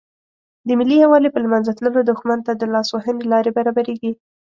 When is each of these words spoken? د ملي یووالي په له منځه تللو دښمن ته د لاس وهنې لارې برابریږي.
د 0.67 0.69
ملي 0.79 0.97
یووالي 0.99 1.29
په 1.31 1.39
له 1.43 1.47
منځه 1.53 1.75
تللو 1.77 2.01
دښمن 2.09 2.39
ته 2.47 2.51
د 2.55 2.63
لاس 2.73 2.87
وهنې 2.91 3.23
لارې 3.31 3.51
برابریږي. 3.57 4.11